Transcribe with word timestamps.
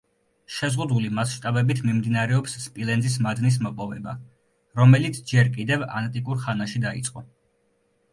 შეზღუდული 0.59 1.09
მასშტაბებით 1.17 1.81
მიმდინარეობს 1.89 2.55
სპილენძის 2.63 3.17
მადნის 3.25 3.59
მოპოვება, 3.65 4.15
რომელიც 4.81 5.21
ჯერ 5.33 5.53
კიდევ 5.59 5.85
ანტიკურ 6.01 6.41
ხანაში 6.47 6.83
დაიწყო. 6.89 7.25